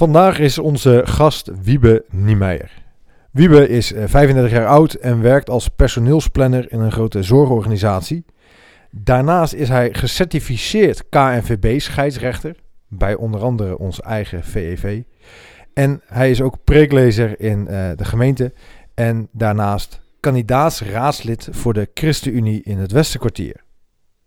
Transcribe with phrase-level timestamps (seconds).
[0.00, 2.70] Vandaag is onze gast Wiebe Niemeyer.
[3.30, 8.24] Wiebe is eh, 35 jaar oud en werkt als personeelsplanner in een grote zorgorganisatie.
[8.90, 12.56] Daarnaast is hij gecertificeerd KNVB-scheidsrechter
[12.88, 15.02] bij onder andere ons eigen VEV.
[15.74, 18.52] En hij is ook preeklezer in eh, de gemeente
[18.94, 23.56] en daarnaast kandidaatsraadslid voor de ChristenUnie in het Westerkwartier.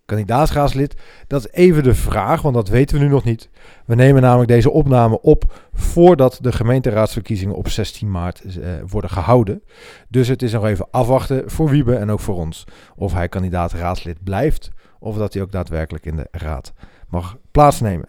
[0.06, 0.96] Kandidaatsraadslid,
[1.28, 3.50] dat is even de vraag, want dat weten we nu nog niet.
[3.86, 9.64] We nemen namelijk deze opname op voordat de gemeenteraadsverkiezingen op 16 maart eh, worden gehouden.
[10.08, 12.64] Dus het is nog even afwachten voor Wiebe en ook voor ons
[12.96, 16.74] of hij kandidaat-raadslid blijft of dat hij ook daadwerkelijk in de raad
[17.10, 18.08] mag plaatsnemen.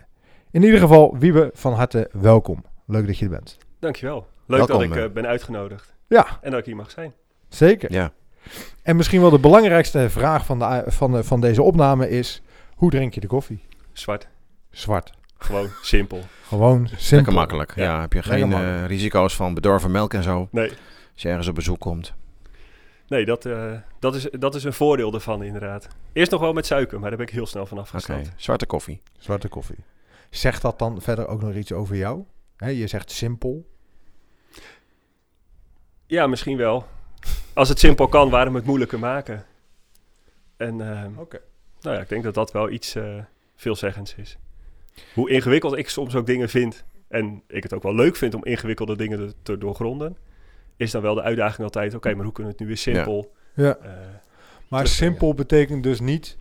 [0.51, 2.65] In ieder geval, Wiebe, van harte welkom.
[2.87, 3.59] Leuk dat je er bent.
[3.79, 4.27] Dankjewel.
[4.47, 5.05] Leuk Welkom, dat ik eh.
[5.05, 7.13] eh, ben uitgenodigd Ja, en dat ik hier mag zijn.
[7.49, 7.93] zeker.
[7.93, 8.13] Ja.
[8.83, 12.43] En misschien wel de belangrijkste vraag van, de, van, de, van deze opname is:
[12.75, 13.63] hoe drink je de koffie?
[13.93, 14.29] Zwart.
[14.71, 15.13] Zwart.
[15.39, 16.21] Gewoon simpel.
[16.47, 17.17] Gewoon simpel.
[17.17, 17.75] Lekker makkelijk.
[17.75, 20.49] Ja, Ja, heb je geen eh, risico's van bedorven melk en zo.
[20.51, 20.69] Nee,
[21.13, 22.15] Als je ergens op bezoek komt.
[23.09, 25.89] nee dat, eh, dat, is, dat is een voordeel ervan inderdaad.
[26.13, 28.31] Eerst nog wel met suiker, maar daar ben ik heel snel van Oké, afgestapt.
[28.37, 29.03] zwarte koffie.
[29.19, 29.85] Zwarte koffie.
[30.31, 32.23] Zegt dat dan verder ook nog iets over jou?
[32.57, 33.67] Hè, je zegt simpel.
[36.07, 36.87] Ja, misschien wel.
[37.55, 39.45] Als het simpel kan, waarom het moeilijker maken?
[40.57, 40.81] En
[41.19, 41.41] Oké.
[41.81, 43.15] nou ja, ik denk dat dat wel iets eh,
[43.57, 44.37] veelzeggends is.
[45.15, 48.45] Hoe ingewikkeld ik soms ook dingen vind, en ik het ook wel leuk vind om
[48.45, 50.17] ingewikkelde dingen te, te doorgronden,
[50.77, 53.33] is dan wel de uitdaging altijd, oké, maar hoe kunnen we het nu weer simpel...
[53.55, 53.77] Ja.
[53.77, 53.91] eh,
[54.69, 56.37] Maar simpel betekent dus niet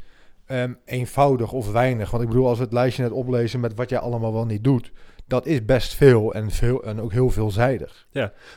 [0.46, 2.12] ehm, eenvoudig of weinig.
[2.12, 4.64] Want ik bedoel, als we het lijstje net oplezen met wat jij allemaal wel niet
[4.64, 4.92] doet,
[5.28, 8.08] dat is best veel en, veel, en ook heel veelzijdig.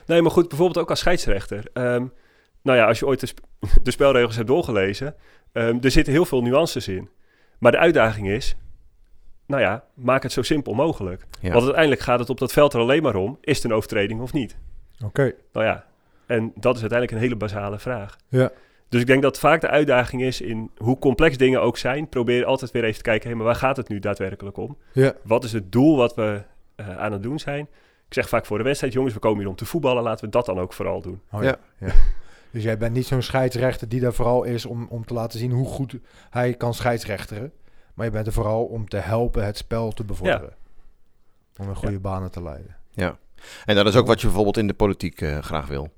[0.06, 1.64] Nee, maar goed, bijvoorbeeld ook als scheidsrechter.
[1.72, 2.06] Ehm,
[2.66, 3.40] nou ja, als je ooit de, sp-
[3.82, 5.14] de spelregels hebt doorgelezen,
[5.52, 7.08] ehm, er zitten heel veel nuances in.
[7.58, 8.56] Maar de uitdaging is,
[9.46, 11.24] nou ja, maak het zo simpel mogelijk.
[11.40, 11.50] Ja.
[11.50, 14.20] Want uiteindelijk gaat het op dat veld er alleen maar om, is het een overtreding
[14.20, 14.56] of niet?
[15.04, 15.32] Oké.
[15.52, 15.84] Nou ja,
[16.26, 18.16] en dat is uiteindelijk een hele basale vraag.
[18.28, 18.50] Ja.
[18.88, 22.44] Dus ik denk dat vaak de uitdaging is in hoe complex dingen ook zijn, probeer
[22.44, 24.76] altijd weer even te kijken, hé, maar waar gaat het nu daadwerkelijk om?
[24.92, 25.12] Ja.
[25.22, 26.42] Wat is het doel wat we
[26.76, 27.68] eh, aan het doen zijn?
[28.06, 30.30] Ik zeg vaak voor de wedstrijd, jongens, we komen hier om te voetballen, laten we
[30.30, 31.20] dat dan ook vooral doen.
[31.32, 31.56] Oh, Ja.
[31.78, 31.88] ja.
[32.56, 35.50] Dus jij bent niet zo'n scheidsrechter die daar vooral is om, om te laten zien
[35.50, 35.96] hoe goed
[36.30, 37.52] hij kan scheidsrechteren.
[37.94, 40.54] Maar je bent er vooral om te helpen het spel te bevorderen.
[41.56, 42.76] Om in goede banen te leiden.
[42.90, 43.18] Ja.
[43.64, 45.88] En dat is ook wat je bijvoorbeeld in de politiek eh, graag wil.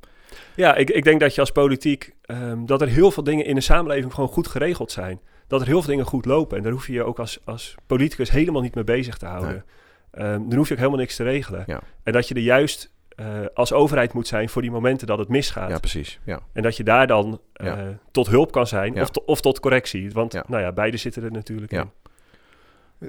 [0.57, 3.55] Ja, ik, ik denk dat je als politiek, ehm, dat er heel veel dingen in
[3.55, 5.21] de samenleving gewoon goed geregeld zijn.
[5.47, 6.57] Dat er heel veel dingen goed lopen.
[6.57, 9.65] En daar hoef je je ook als, als politicus helemaal niet mee bezig te houden.
[10.11, 11.65] Ehm, dan hoef je ook helemaal niks te regelen.
[11.67, 11.81] Ja.
[12.03, 15.29] En dat je er juist eh, als overheid moet zijn voor die momenten dat het
[15.29, 15.71] misgaat.
[15.71, 16.19] Ja, precies.
[16.25, 16.41] Ja.
[16.53, 17.99] En dat je daar dan eh, Ja.
[18.11, 19.03] tot hulp kan zijn Ja.
[19.03, 20.11] of, to- of tot correctie.
[20.13, 20.45] Want Ja.
[20.49, 21.81] nou ja, beide zitten er natuurlijk Ja.
[21.81, 21.91] in.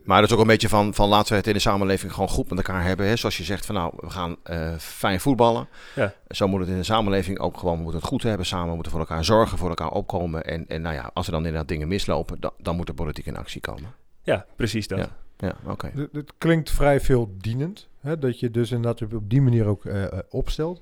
[0.03, 2.29] Maar dat is ook een beetje van, van laten we het in de samenleving gewoon
[2.29, 3.05] goed met elkaar hebben.
[3.07, 3.15] Hè?
[3.15, 5.67] Zoals je zegt van nou, we gaan eh, fijn voetballen.
[5.95, 6.13] Ja.
[6.27, 8.67] Zo moet het in de samenleving ook gewoon, we moeten het goed hebben samen.
[8.67, 10.43] We moeten voor elkaar zorgen, voor elkaar opkomen.
[10.45, 13.25] En, en nou ja, als er dan inderdaad dingen mislopen, dan, dan moet de politiek
[13.25, 13.93] in actie komen.
[14.23, 14.99] Ja, precies dat.
[14.99, 15.07] Ja.
[15.37, 15.91] Ja, oké.
[15.95, 17.88] Het- Het klinkt vrij veel dienend.
[17.99, 18.19] Hè?
[18.19, 20.81] Dat je dus inderdaad op die manier ook eh, eh, opstelt.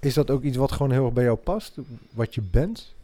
[0.00, 1.76] Is dat ook iets wat gewoon heel erg bij jou past?
[2.12, 2.94] Wat je bent?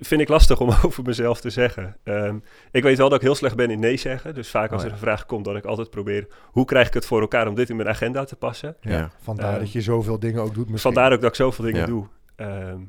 [0.00, 1.96] Vind ik lastig om over mezelf te zeggen.
[2.02, 2.36] Ehm,
[2.70, 4.34] ik weet wel dat ik heel slecht ben in nee zeggen.
[4.34, 4.92] Dus vaak als Oh, er ja.
[4.92, 6.26] een vraag komt, dat ik altijd probeer...
[6.44, 8.76] hoe krijg ik het voor elkaar om dit in mijn agenda te passen?
[8.80, 9.10] Ja.
[9.20, 10.92] Vandaar Eh, dat je zoveel dingen ook doet misschien.
[10.92, 11.86] Vandaar ook dat ik zoveel dingen Ja.
[11.86, 12.06] doe.
[12.36, 12.80] Ehm,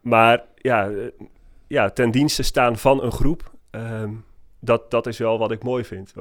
[0.00, 0.96] maar ja, eh,
[1.66, 3.54] ja, ten dienste staan van een groep...
[4.66, 6.12] dat, dat is wel wat ik mooi vind.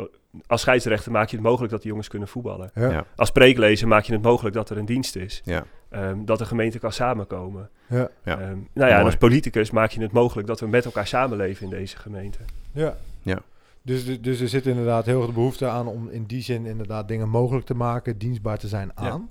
[0.48, 2.72] Als scheidsrechter maak je het mogelijk dat die jongens kunnen voetballen.
[2.74, 2.90] Ja.
[2.90, 3.06] Ja.
[3.16, 5.42] Als preeklezer maak je het mogelijk dat er een dienst is.
[5.44, 5.66] Ja.
[5.90, 7.70] Ehm, dat de gemeente kan samenkomen.
[7.88, 8.10] Ja.
[8.24, 8.40] Ja.
[8.40, 11.64] Ehm, nou ja, en als politicus maak je het mogelijk dat we met elkaar samenleven
[11.64, 12.40] in deze gemeente.
[12.72, 12.96] Ja.
[13.22, 13.40] Ja.
[13.82, 17.30] Dus, dus er zit inderdaad heel de behoefte aan om in die zin inderdaad dingen
[17.30, 19.02] mogelijk te maken, dienstbaar te zijn Ja.
[19.02, 19.30] aan.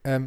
[0.00, 0.24] Ehm,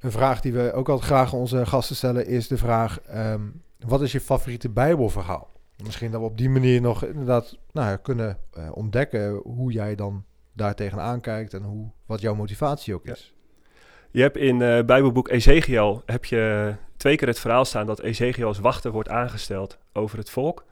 [0.00, 3.40] een vraag die we ook altijd graag onze gasten stellen is de vraag: ehm,
[3.86, 5.50] wat is je favoriete Bijbelverhaal?
[5.84, 10.24] Misschien dat we op die manier nog inderdaad nou kunnen eh, ontdekken hoe jij dan
[10.52, 13.34] daar tegenaan kijkt en hoe, wat jouw motivatie ook is.
[14.10, 18.46] Je hebt in eh Bijbelboek Ezekiel heb je twee keer het verhaal staan dat Ezekiel
[18.46, 20.64] als wachter wordt aangesteld over het volk.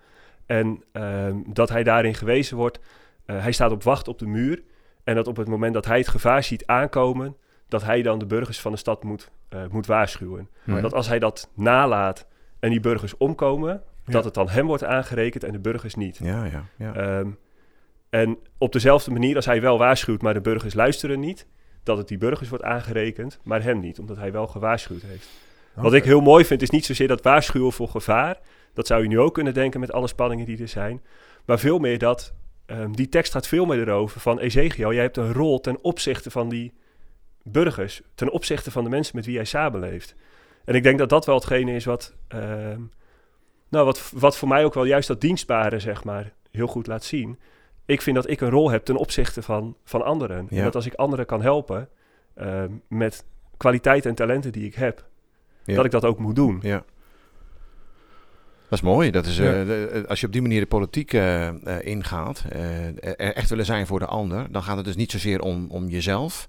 [0.46, 2.80] En ehm, dat hij daarin gewezen wordt.
[3.26, 4.62] eh, hij staat op wacht op de muur.
[5.04, 7.36] En dat op het moment dat hij het gevaar ziet aankomen,
[7.68, 10.48] dat hij dan de burgers van de stad moet, eh, moet waarschuwen.
[10.64, 10.80] Ja.
[10.80, 12.26] Dat als hij dat nalaat
[12.58, 14.16] en die burgers omkomen, Ja.
[14.16, 16.18] dat het dan hem wordt aangerekend en de burgers niet.
[16.22, 16.94] Ja, ja, ja.
[16.94, 17.30] Ehm,
[18.10, 21.46] en op dezelfde manier als hij wel waarschuwt, maar de burgers luisteren niet,
[21.82, 25.28] dat het die burgers wordt aangerekend, maar hem niet, omdat hij wel gewaarschuwd heeft.
[25.74, 25.96] Wat Oké.
[25.96, 28.38] ik heel mooi vind, is niet zozeer dat waarschuwen voor gevaar.
[28.74, 31.02] Dat zou je nu ook kunnen denken met alle spanningen die er zijn.
[31.44, 32.34] Maar veel meer dat,
[32.66, 36.30] ehm, die tekst gaat veel meer erover van Ezekiel, jij hebt een rol ten opzichte
[36.30, 36.72] van die
[37.42, 40.14] burgers, ten opzichte van de mensen met wie jij samenleeft.
[40.64, 42.80] En ik denk dat dat wel hetgene is wat, ehm,
[43.70, 47.04] nou, wat, wat voor mij ook wel juist dat dienstbare, zeg maar, heel goed laat
[47.04, 47.38] zien.
[47.84, 50.46] Ik vind dat ik een rol heb ten opzichte van, van anderen.
[50.50, 50.56] Ja.
[50.56, 51.88] En dat als ik anderen kan helpen
[52.34, 53.24] ehm, met
[53.56, 55.04] kwaliteiten en talenten die ik heb,
[55.64, 55.74] Ja.
[55.74, 56.58] dat ik dat ook moet doen.
[56.62, 56.84] Ja.
[58.68, 59.10] Dat is mooi.
[59.10, 59.86] Dat is, eh, Ja.
[59.88, 61.48] eh, als je op die manier de politiek eh,
[61.80, 62.44] ingaat,
[63.00, 65.88] er echt willen zijn voor de ander, dan gaat het dus niet zozeer om, om
[65.88, 66.48] jezelf.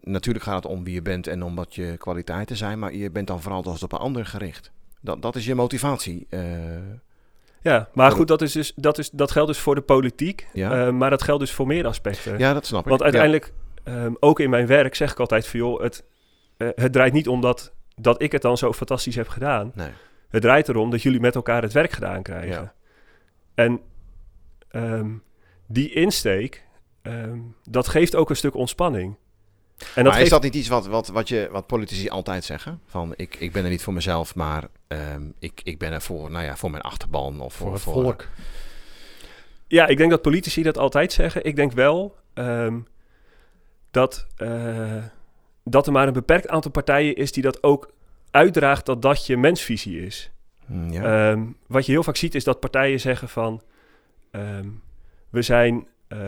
[0.00, 3.10] Natuurlijk gaat het om wie je bent en om wat je kwaliteiten zijn, maar je
[3.10, 4.72] bent dan vooral dus op een ander gericht.
[5.06, 6.26] Dat, dat is je motivatie.
[6.30, 6.40] eh,
[7.62, 10.46] Ja, maar goed, dat, is dus, dat, is, dat geldt dus voor de politiek.
[10.52, 10.86] Ja.
[10.86, 12.38] eh, maar dat geldt dus voor meer aspecten.
[12.38, 12.88] ja, dat snap ik.
[12.88, 13.04] Want Ja.
[13.06, 13.52] uiteindelijk,
[13.84, 15.60] ehm, ook in mijn werk zeg ik altijd van...
[15.60, 16.04] joh, het,
[16.56, 19.72] eh, het draait niet om dat, dat ik het dan zo fantastisch heb gedaan.
[19.74, 19.90] Nee.
[20.28, 22.48] Het draait erom dat jullie met elkaar het werk gedaan krijgen.
[22.62, 22.74] Ja.
[23.54, 23.80] En
[24.68, 25.10] ehm,
[25.66, 26.66] die insteek,
[27.02, 27.38] ehm,
[27.70, 29.16] dat geeft ook een stuk ontspanning.
[29.78, 32.44] En dat maar geeft is dat niet iets wat, wat, wat, je, wat politici altijd
[32.44, 32.80] zeggen?
[32.86, 36.30] Van ik, ik ben er niet voor mezelf, maar ehm, ik, ik ben er voor,
[36.30, 38.26] nou ja, voor mijn achterban of voor voor, het volk.
[39.66, 41.44] Ja, ik denk dat politici dat altijd zeggen.
[41.44, 42.78] Ik denk wel ehm,
[43.90, 45.04] dat, eh,
[45.64, 47.92] dat er maar een beperkt aantal partijen is die dat ook
[48.30, 50.30] uitdraagt dat dat je mensvisie is.
[50.66, 51.30] Mm, Ja.
[51.30, 53.62] Ehm, wat je heel vaak ziet is dat partijen zeggen van...
[54.30, 54.68] ehm,
[55.30, 55.86] we zijn...
[56.08, 56.18] eh,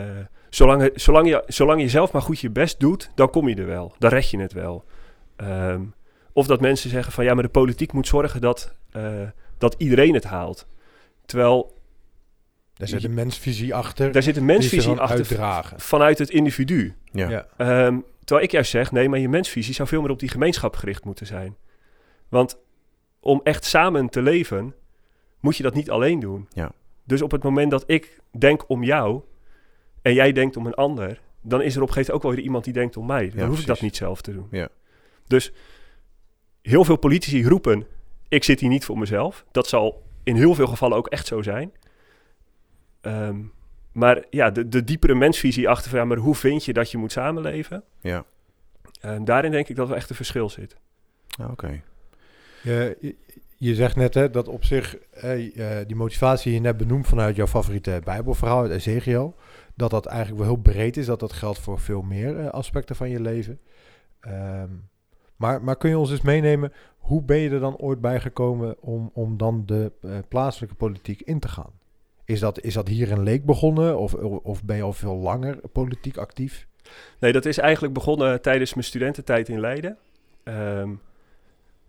[0.49, 3.65] zolang, zolang, je, zolang je zelf maar goed je best doet, dan kom je er
[3.65, 3.95] wel.
[3.97, 4.85] Dan red je het wel.
[5.35, 5.81] Ehm,
[6.33, 7.23] of dat mensen zeggen van...
[7.23, 9.03] ja, maar de politiek moet zorgen dat, eh,
[9.57, 10.67] dat iedereen het haalt.
[11.25, 11.77] Terwijl
[12.73, 14.11] Daar zit een mensvisie achter.
[14.11, 15.79] daar zit een mensvisie achter uitdragen.
[15.79, 16.95] vanuit het individu.
[17.11, 17.29] ja.
[17.29, 17.47] Ja.
[17.57, 20.75] Ehm, terwijl ik juist zeg, nee, maar je mensvisie zou veel meer op die gemeenschap
[20.75, 21.55] gericht moeten zijn.
[22.29, 22.57] Want
[23.19, 24.73] om echt samen te leven,
[25.39, 26.47] moet je dat niet alleen doen.
[26.49, 26.71] Ja.
[27.03, 29.21] Dus op het moment dat ik denk om jou
[30.01, 32.31] en jij denkt om een ander, dan is er op een gegeven moment ook wel
[32.31, 33.29] weer iemand die denkt om mij.
[33.29, 34.47] Dan Ja, hoef ik dat niet zelf te doen.
[34.51, 34.67] Ja.
[35.27, 35.51] Dus
[36.61, 37.87] heel veel politici roepen,
[38.27, 39.45] ik zit hier niet voor mezelf.
[39.51, 41.71] Dat zal in heel veel gevallen ook echt zo zijn.
[43.01, 43.37] Ehm,
[43.91, 46.97] maar ja, de, de diepere mensvisie achter van, ja, maar hoe vind je dat je
[46.97, 47.83] moet samenleven?
[48.01, 48.25] Ja.
[49.01, 50.75] Ehm, daarin denk ik dat wel echt een verschil zit.
[51.51, 51.81] Oké.
[52.63, 53.15] Je, je,
[53.57, 57.07] je zegt net hè, dat op zich eh, eh, die motivatie die je net benoemt
[57.07, 59.35] vanuit jouw favoriete Bijbelverhaal uit Ezekiel,
[59.79, 62.95] dat dat eigenlijk wel heel breed is, dat dat geldt voor veel meer eh, aspecten
[62.95, 63.59] van je leven.
[64.19, 64.69] Ehm,
[65.35, 68.81] maar, maar kun je ons eens meenemen, hoe ben je er dan ooit bij gekomen
[68.81, 71.71] om, om dan de eh, plaatselijke politiek in te gaan?
[72.25, 75.57] Is dat, is dat hier in Leek begonnen of, of ben je al veel langer
[75.71, 76.67] politiek actief?
[77.19, 79.97] Nee, dat is eigenlijk begonnen tijdens mijn studententijd in Leiden.
[80.43, 80.93] Ehm,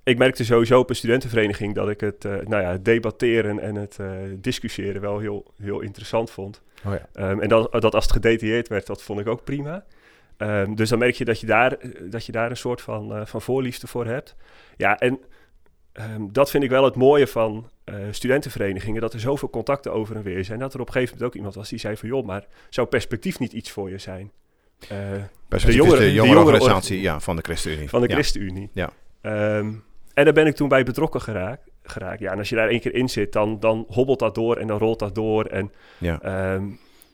[0.02, 3.74] ik merkte sowieso op een studentenvereniging dat ik het, eh, nou ja, het debatteren en
[3.74, 6.62] het eh, discussiëren wel heel, heel interessant vond.
[6.86, 7.08] Oh ja.
[7.12, 9.84] Ehm, en dat, dat als het gedetailleerd werd, dat vond ik ook prima.
[10.36, 13.26] Ehm, dus dan merk je dat je daar, dat je daar een soort van, eh,
[13.26, 14.36] van voorliefde voor hebt.
[14.76, 15.18] Ja, en
[15.92, 17.70] ehm, dat vind ik wel het mooie van
[18.10, 20.58] studentenverenigingen, dat er zoveel contacten over en weer zijn.
[20.58, 22.86] Dat er op een gegeven moment ook iemand was die zei van, joh, maar zou
[22.86, 24.32] perspectief niet iets voor je zijn?
[25.48, 27.88] Perspectief jongeren- de de jongere organisatie ja, van de ChristenUnie.
[27.88, 28.08] van de.
[28.08, 28.70] ChristenUnie.
[28.72, 28.92] Ja.
[30.20, 31.70] En daar ben ik toen bij betrokken geraakt.
[31.82, 32.20] geraakt.
[32.20, 34.66] Ja, en als je daar één keer in zit, dan, dan hobbelt dat door en
[34.66, 35.44] dan rolt dat door.
[35.44, 36.20] En Ja.
[36.22, 36.64] Ehm,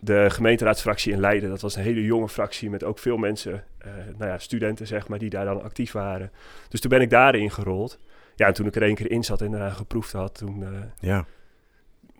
[0.01, 3.91] de gemeenteraadsfractie in Leiden, dat was een hele jonge fractie met ook veel mensen, eh,
[4.19, 6.31] nou ja, studenten zeg maar, die daar dan actief waren.
[6.69, 7.99] Dus toen ben ik daarin gerold.
[8.35, 10.69] Ja, en toen ik er één keer in zat en eraan geproefd had, toen, eh,
[11.01, 11.25] ja.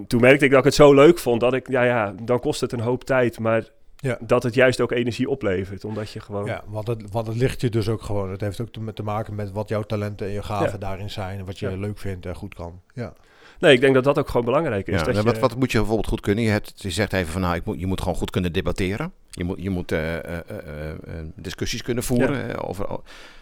[0.07, 2.61] toen merkte ik dat ik het zo leuk vond dat ik, ja ja, dan kost
[2.61, 3.65] het een hoop tijd, maar
[4.07, 4.19] Ja.
[4.21, 6.47] dat het juist ook energie oplevert, omdat je gewoon...
[6.47, 8.31] Ja, want het, want het ligt je dus ook gewoon.
[8.31, 10.79] Het heeft ook te, te maken met wat jouw talenten en je gaven Ja.
[10.79, 11.39] daarin zijn.
[11.39, 11.77] En wat je Ja.
[11.77, 12.81] leuk vindt en goed kan.
[12.95, 13.13] Ja.
[13.61, 14.99] Nee, ik denk dat dat ook gewoon belangrijk is.
[15.01, 16.45] Ja, dat je, wat, wat moet je bijvoorbeeld goed kunnen?
[16.45, 19.13] Je, hebt, je zegt even van nou, ik moet, je moet gewoon goed kunnen debatteren.
[19.31, 20.97] Je moet, je moet eh, eh, eh, eh,
[21.35, 22.63] discussies kunnen voeren.
[22.65, 22.87] over,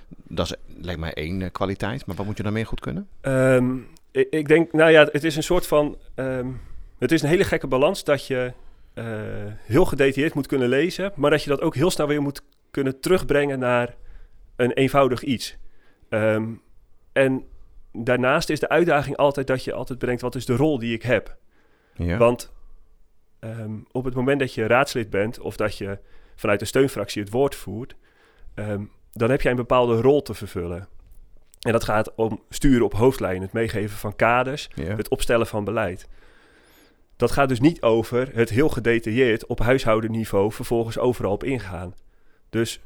[0.08, 2.06] dat is, lijkt mij één kwaliteit.
[2.06, 3.08] Maar wat moet je dan meer goed kunnen?
[3.20, 3.76] Ehm,
[4.10, 5.96] ik, ik denk, nou ja, het is een soort van.
[6.14, 6.48] ehm,
[6.98, 8.52] het is een hele gekke balans dat je
[8.94, 9.04] eh,
[9.64, 13.00] heel gedetailleerd moet kunnen lezen, maar dat je dat ook heel snel weer moet kunnen
[13.00, 13.94] terugbrengen naar
[14.56, 15.56] een eenvoudig iets.
[16.08, 16.52] Ehm,
[17.12, 17.44] en
[17.92, 21.02] daarnaast is de uitdaging altijd dat je altijd bedenkt, wat is de rol die ik
[21.02, 21.36] heb?
[21.94, 22.16] Ja.
[22.16, 22.52] Want
[23.40, 25.98] ehm, op het moment dat je raadslid bent of dat je
[26.36, 27.96] vanuit de steunfractie het woord voert,
[28.54, 28.82] ehm,
[29.12, 30.88] dan heb jij een bepaalde rol te vervullen.
[31.60, 34.96] En dat gaat om sturen op hoofdlijnen, het meegeven van kaders, ja.
[34.96, 36.08] het opstellen van beleid.
[37.16, 41.94] Dat gaat dus niet over het heel gedetailleerd op huishoudenniveau vervolgens overal op ingaan.
[42.50, 42.80] Dus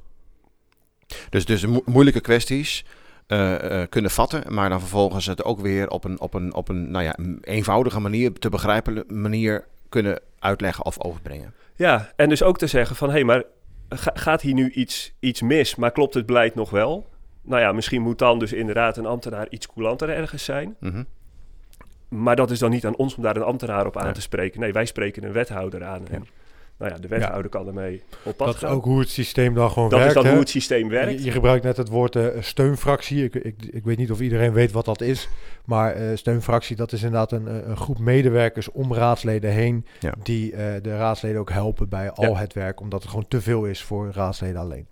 [1.31, 2.85] Dus, dus mo- moeilijke kwesties
[3.27, 6.69] eh, eh, kunnen vatten, maar dan vervolgens het ook weer op een, op een, op
[6.69, 11.55] een nou ja, een eenvoudige manier, te begrijpen manier kunnen uitleggen of overbrengen.
[11.77, 13.43] ja, en dus ook te zeggen van hé, hey, maar
[13.89, 17.09] ga- gaat hier nu iets, iets mis, maar klopt het beleid nog wel?
[17.43, 20.77] Nou ja, misschien moet dan dus inderdaad een ambtenaar iets coulanter ergens zijn.
[20.81, 21.03] Mhm.
[22.09, 24.61] Maar dat is dan niet aan ons om daar een ambtenaar op aan te spreken.
[24.61, 26.09] Nee, wij spreken een wethouder aan.
[26.11, 26.27] En,
[26.79, 28.71] nou ja, de wethouder kan ermee op pad Dat is gaan.
[28.71, 30.15] ook hoe het systeem dan gewoon dat werkt.
[30.15, 30.31] is dan hè?
[30.31, 31.19] hoe het systeem werkt.
[31.19, 33.25] Je, je gebruikt net het woord eh, steunfractie.
[33.25, 35.29] Ik, ik, ik weet niet of iedereen weet wat dat is.
[35.65, 39.87] Maar eh, steunfractie, dat is inderdaad een, eh, een groep medewerkers om raadsleden heen.
[40.01, 40.15] Ja.
[40.23, 42.81] Die eh, de raadsleden ook helpen bij al het werk.
[42.81, 44.87] Omdat het gewoon te veel is voor raadsleden alleen.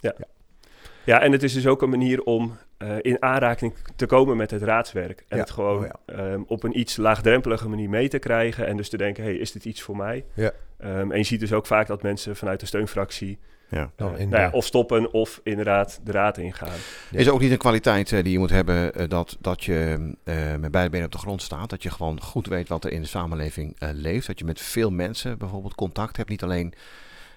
[1.05, 4.51] Ja, en het is dus ook een manier om eh, in aanraking te komen met
[4.51, 5.19] het raadswerk.
[5.29, 8.67] En Ja, het gewoon oh ehm, op een iets laagdrempelige manier mee te krijgen.
[8.67, 10.25] En dus te denken, hey, is dit iets voor mij?
[10.35, 10.51] Ja.
[10.79, 13.91] Ehm, en je ziet dus ook vaak dat mensen vanuit de steunfractie Ja.
[13.97, 16.69] Dan eh, in nou de- of stoppen of inderdaad de raad ingaan.
[17.11, 17.19] Ja.
[17.19, 20.55] Is er ook niet een kwaliteit eh, die je moet hebben dat, dat je eh,
[20.57, 21.71] met beide benen op de grond staat?
[21.71, 24.27] Dat je gewoon goed weet wat er in de samenleving eh, leeft?
[24.27, 26.29] Dat je met veel mensen bijvoorbeeld contact hebt?
[26.29, 26.75] Niet alleen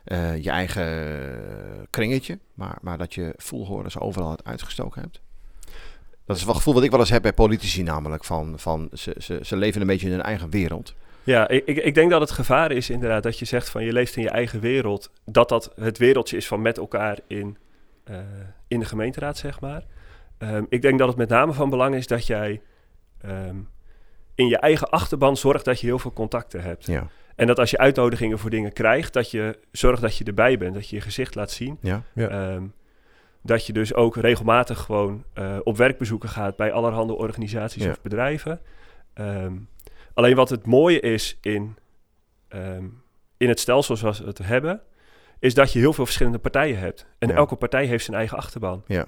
[0.04, 0.88] eh, je eigen
[1.90, 5.22] kringetje, maar, maar dat je voelhoorders overal het uitgestoken hebt?
[6.30, 8.24] Dat is wel het gevoel wat ik wel eens heb bij politici namelijk.
[8.24, 10.96] Van, van ze, ze, ze leven een beetje in hun eigen wereld.
[11.24, 13.94] Ja, ik, ik, ik denk dat het gevaar is inderdaad dat je zegt van je
[13.94, 15.12] leeft in je eigen wereld.
[15.26, 17.58] Dat dat het wereldje is van met elkaar in,
[18.04, 18.18] eh,
[18.68, 19.84] in de gemeenteraad, zeg maar.
[20.38, 22.62] Ehm, ik denk dat het met name van belang is dat jij
[23.22, 23.56] ehm,
[24.36, 26.86] in je eigen achterban zorgt dat je heel veel contacten hebt.
[26.86, 30.58] Ja, En dat als je uitnodigingen voor dingen krijgt, dat je zorgt dat je erbij
[30.58, 31.78] bent, dat je je gezicht laat zien.
[31.82, 32.28] ja, Ja.
[32.28, 32.64] Ehm,
[33.42, 37.90] dat je dus ook regelmatig gewoon eh, op werkbezoeken gaat bij allerhande organisaties Ja.
[37.92, 38.62] of bedrijven.
[39.14, 39.54] Ehm,
[40.14, 41.78] alleen wat het mooie is in,
[42.48, 42.86] ehm,
[43.38, 44.82] in het stelsel zoals we het hebben,
[45.40, 47.06] is dat je heel veel verschillende partijen hebt.
[47.20, 47.36] En Ja.
[47.36, 48.84] elke partij heeft zijn eigen achterban.
[48.88, 49.06] ja.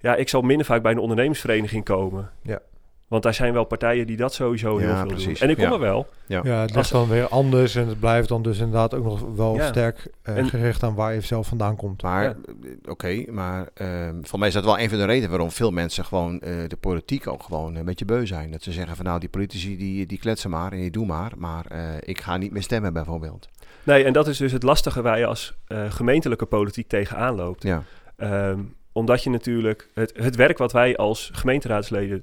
[0.00, 2.30] Ja, ik zal minder vaak bij een ondernemingsvereniging komen.
[2.42, 2.60] Ja.
[3.08, 5.24] Want daar zijn wel partijen die dat sowieso heel Ja, veel precies.
[5.38, 5.48] doen.
[5.48, 5.72] En ik kom Ja.
[5.72, 6.06] er wel.
[6.26, 6.40] ja.
[6.44, 9.54] Ja, het ligt dan weer anders en het blijft dan dus inderdaad ook nog wel
[9.56, 9.66] Ja.
[9.66, 12.02] sterk eh, En- gericht aan waar je zelf vandaan komt.
[12.02, 12.36] Maar, Ja.
[12.62, 15.70] eh, oké, maar eh voor mij is dat wel een van de redenen waarom veel
[15.70, 18.50] mensen gewoon eh, de politiek ook gewoon een beetje beu zijn.
[18.50, 21.32] Dat ze zeggen van nou, die politici die, die kletsen maar en die doen maar,
[21.36, 23.48] maar eh, ik ga niet meer stemmen bijvoorbeeld.
[23.82, 27.62] Nee, en dat is dus het lastige waar je als eh, gemeentelijke politiek tegenaan loopt.
[27.62, 27.82] Ja,
[28.16, 28.60] Ehm,
[28.92, 32.22] omdat je natuurlijk het, het werk wat wij als gemeenteraadsleden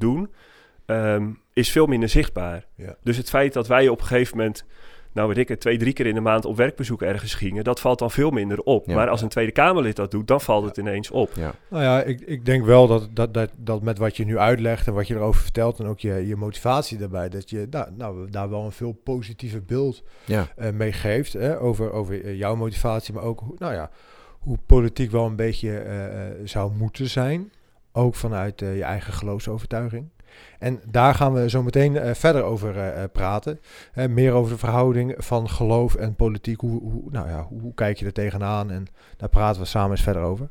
[0.00, 0.30] doen,
[0.86, 2.66] ehm, is veel minder zichtbaar.
[2.74, 2.96] Ja.
[3.02, 4.64] Dus het feit dat wij op een gegeven moment,
[5.12, 7.80] nou weet ik het, twee, drie keer in de maand op werkbezoek ergens gingen, dat
[7.80, 8.86] valt dan veel minder op.
[8.86, 8.94] Ja.
[8.94, 11.30] Maar als een Tweede Kamerlid dat doet, dan valt het ineens op.
[11.34, 14.38] ja, Nou ja, ik, ik denk wel dat, dat, dat, dat met wat je nu
[14.38, 17.88] uitlegt en wat je erover vertelt en ook je, je motivatie daarbij, dat je nou,
[17.96, 22.38] nou, daar wel een veel positiever beeld ja, eh mee geeft hè, over, over eh,
[22.38, 23.90] jouw motivatie, maar ook hoe, nou ja,
[24.42, 27.52] hoe politiek wel een beetje eh, eh, zou moeten zijn.
[27.92, 30.08] Ook vanuit eh, je eigen geloofsovertuiging.
[30.58, 33.60] En daar gaan we zo meteen eh, verder over eh, praten.
[34.08, 36.60] Meer over de verhouding van geloof en politiek.
[36.60, 38.70] Hoe, hoe, nou ja, hoe, kijk je er tegenaan?
[38.70, 40.48] En daar praten we samen eens verder over.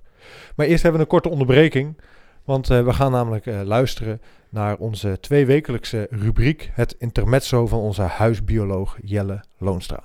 [0.55, 1.97] Maar eerst hebben we een korte onderbreking.
[2.43, 6.71] Want we gaan namelijk luisteren naar onze tweewekelijkse rubriek.
[6.73, 10.03] Het intermezzo van onze huisbioloog Jelle Loonstra.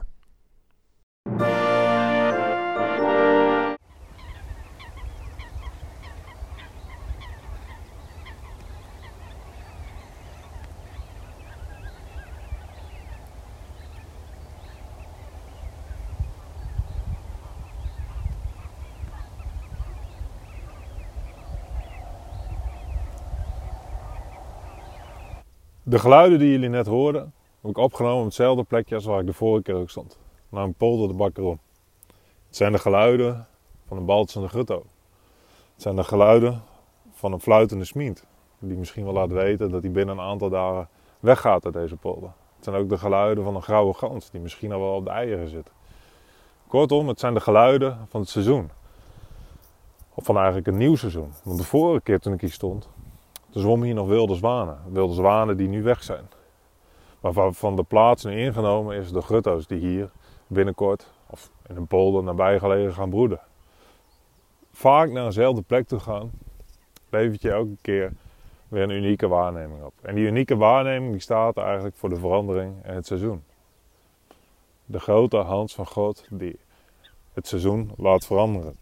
[25.89, 29.27] De geluiden die jullie net hoorden, heb ik opgenomen op hetzelfde plekje als waar ik
[29.27, 30.19] de vorige keer ook stond.
[30.49, 31.59] Naar een polder de Bakkerom.
[32.47, 33.47] Het zijn de geluiden
[33.87, 34.85] van een baltsende gutto.
[35.73, 36.63] Het zijn de geluiden
[37.13, 38.25] van een fluitende smient.
[38.59, 40.89] Die misschien wel laat weten dat hij binnen een aantal dagen
[41.21, 42.31] weggaat uit deze polder.
[42.57, 45.11] Het zijn ook de geluiden van een grauwe gans die misschien al wel op de
[45.11, 45.71] eieren zit.
[46.67, 48.71] Kortom, het zijn de geluiden van het seizoen.
[50.15, 51.33] Of van eigenlijk een nieuw seizoen.
[51.43, 52.89] Want de vorige keer toen ik hier stond,
[53.57, 54.79] er zwommen hier nog wilde zwanen.
[54.89, 56.29] Wilde zwanen die nu weg zijn.
[57.21, 60.11] Maar waarvan de plaats nu ingenomen is de gutto's die hier
[60.47, 63.41] binnenkort of in een polder nabij gelegen gaan broeden.
[64.73, 66.31] vaak naar dezelfde plek toe gaan,
[67.11, 68.13] levert je elke keer
[68.69, 69.93] weer een unieke waarneming op.
[70.03, 73.45] En die unieke waarneming die staat eigenlijk voor de verandering en het seizoen.
[74.85, 76.59] De grote hand van God die
[77.33, 78.77] het seizoen laat veranderen.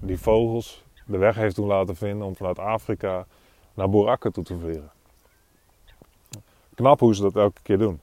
[0.00, 3.26] Die vogels de weg heeft doen laten vinden om vanuit Afrika
[3.78, 4.90] naar Boerakke toe te vliegen.
[6.74, 8.00] Knap hoe ze dat elke keer doen.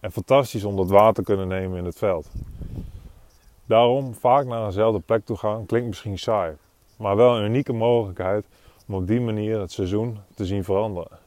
[0.00, 2.30] En fantastisch om dat water te kunnen nemen in het veld.
[3.64, 6.56] Daarom vaak naar eenzelfde plek toe gaan klinkt misschien saai,
[6.96, 8.44] maar wel een unieke mogelijkheid
[8.86, 11.18] om op die manier het seizoen te zien veranderen.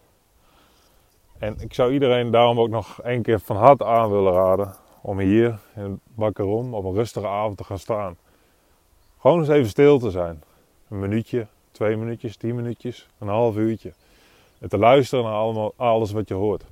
[1.38, 5.20] En ik zou iedereen daarom ook nog één keer van harte aan willen raden om
[5.20, 8.18] hier in Bakkerom op een rustige avond te gaan staan.
[9.20, 10.44] Gewoon eens even stil te zijn.
[10.90, 11.48] Een minuutje,
[11.82, 13.94] twee minuutjes, tien minuutjes, een half uurtje.
[14.60, 16.64] En te luisteren naar allemaal, alles wat je hoort.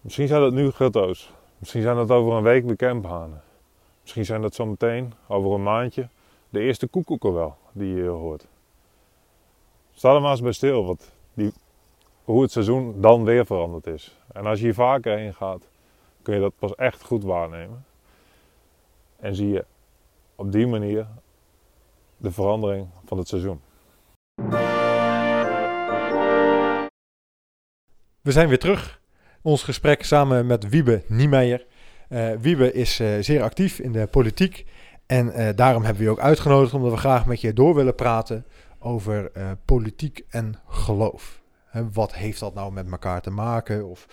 [0.00, 1.30] Misschien zijn dat nu gutto's.
[1.58, 3.42] Misschien zijn dat over een week de camphanen.
[4.02, 6.08] Misschien zijn dat zometeen, over een maandje,
[6.48, 8.46] de eerste koekoeken wel die je hoort.
[9.94, 11.52] Sta er maar eens bij stil wat die,
[12.24, 14.16] hoe het seizoen dan weer veranderd is.
[14.32, 15.68] En als je hier vaker heen gaat,
[16.22, 17.84] kun je dat pas echt goed waarnemen.
[19.16, 19.64] En zie je
[20.34, 21.06] op die manier
[22.24, 23.60] de verandering van het seizoen.
[28.20, 29.00] We zijn weer terug.
[29.42, 31.66] Ons gesprek samen met Wiebe Niemeyer.
[32.08, 34.66] Uh, Wiebe is uh, zeer actief in de politiek.
[35.06, 37.94] En uh, daarom hebben we je ook uitgenodigd omdat we graag met je door willen
[37.94, 38.46] praten
[38.78, 39.30] over
[39.64, 41.42] politiek en geloof.
[41.92, 43.86] Wat heeft dat nou met elkaar te maken?
[43.86, 44.06] Of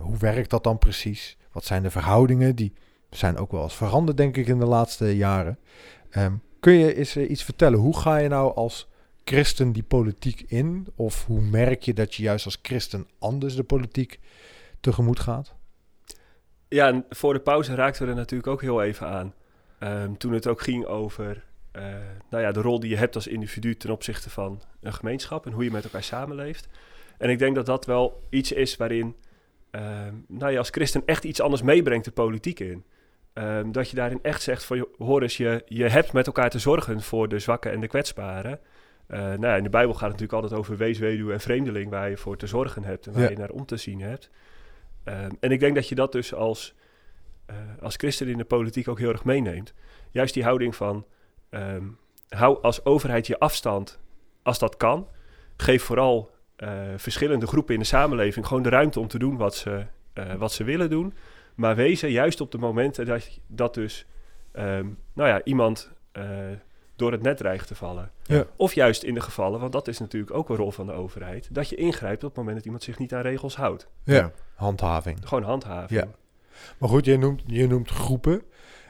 [0.00, 1.36] hoe werkt dat dan precies?
[1.52, 2.56] Wat zijn de verhoudingen?
[2.56, 2.72] Die
[3.10, 5.58] zijn ook wel eens veranderd, denk ik, in de laatste jaren.
[6.16, 7.78] Um, kun je eens iets vertellen?
[7.78, 8.88] Hoe ga je nou als
[9.24, 10.86] christen die politiek in?
[10.94, 14.20] Of hoe merk je dat je juist als christen anders de politiek
[14.80, 15.54] tegemoet gaat?
[16.68, 19.34] Ja, voor de pauze raakten we er natuurlijk ook heel even aan.
[19.80, 21.44] Um, toen het ook ging over
[21.76, 21.82] uh,
[22.30, 25.52] nou ja, de rol die je hebt als individu ten opzichte van een gemeenschap en
[25.52, 26.68] hoe je met elkaar samenleeft.
[27.18, 29.16] En ik denk dat dat wel iets is waarin
[29.72, 29.82] uh,
[30.26, 32.84] nou, je als christen echt iets anders meebrengt de politiek in.
[33.34, 36.58] Um, dat je daarin echt zegt van, hoor eens, je, je hebt met elkaar te
[36.58, 38.60] zorgen voor de zwakken en de kwetsbaren.
[39.08, 41.90] Uh, nou ja, in de Bijbel gaat het natuurlijk altijd over wees, weduwe en vreemdeling,
[41.90, 43.30] waar je voor te zorgen hebt en waar ja.
[43.30, 44.30] je naar om te zien hebt.
[45.04, 46.74] Um, en ik denk dat je dat dus als,
[47.50, 49.74] uh, als christen in de politiek ook heel erg meeneemt.
[50.10, 51.06] Juist die houding van,
[51.50, 53.98] um, hou als overheid je afstand
[54.42, 55.08] als dat kan.
[55.56, 59.54] Geef vooral uh, verschillende groepen in de samenleving gewoon de ruimte om te doen wat
[59.54, 59.86] ze,
[60.38, 61.14] wat ze willen doen.
[61.60, 64.06] Maar wezen juist op de momenten dat, dat dus
[64.52, 66.24] um, nou ja, iemand uh,
[66.96, 68.10] door het net dreigt te vallen.
[68.22, 68.44] Ja.
[68.56, 71.48] Of juist in de gevallen, want dat is natuurlijk ook een rol van de overheid,
[71.54, 73.88] dat je ingrijpt op het moment dat iemand zich niet aan regels houdt.
[74.04, 75.18] Ja, handhaving.
[75.28, 76.00] Gewoon handhaving.
[76.00, 76.08] Ja.
[76.78, 78.42] Maar goed, je noemt, je noemt groepen.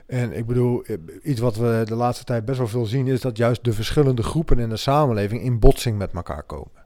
[0.07, 0.85] En ik bedoel,
[1.23, 4.23] iets wat we de laatste tijd best wel veel zien, is dat juist de verschillende
[4.23, 6.85] groepen in de samenleving in botsing met elkaar komen.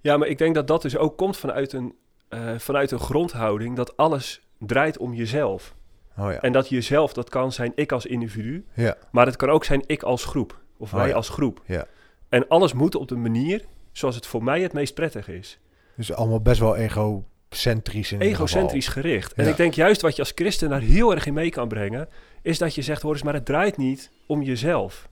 [0.00, 1.94] Ja, maar ik denk dat dat dus ook komt vanuit een
[2.34, 5.74] uh, vanuit een grondhouding dat alles draait om jezelf.
[6.18, 6.40] Oh ja.
[6.40, 8.96] En dat jezelf, dat kan zijn ik als individu, ja.
[9.10, 10.60] maar het kan ook zijn ik als groep.
[10.76, 11.14] Of wij oh ja.
[11.14, 11.62] als groep.
[11.66, 11.86] Ja.
[12.28, 15.58] En alles moet op de manier zoals het voor mij het meest prettig is.
[15.96, 19.32] Dus allemaal best wel egocentrisch in Egocentrisch gericht.
[19.36, 19.42] Ja.
[19.42, 22.08] En ik denk juist wat je als christen daar heel erg in mee kan brengen,
[22.42, 25.08] is dat je zegt, hoor eens, maar het draait niet om jezelf.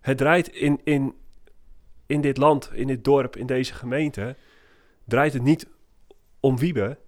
[0.00, 1.14] Het draait in, in,
[2.06, 4.36] in dit land, in dit dorp, in deze gemeente,
[5.04, 5.66] draait het niet
[6.40, 6.98] om Wiebe,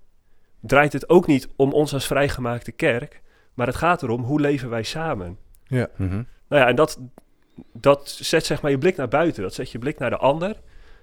[0.60, 3.22] draait het ook niet om ons als vrijgemaakte kerk,
[3.54, 5.38] maar het gaat erom hoe leven wij samen.
[5.66, 5.88] Ja.
[5.96, 6.26] Mm -hmm.
[6.48, 6.98] Nou ja, en dat,
[7.72, 10.56] dat zet zeg maar je blik naar buiten, dat zet je blik naar de ander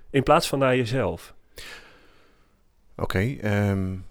[0.09, 1.33] in plaats van naar jezelf.
[2.95, 4.05] Oké, okay, um,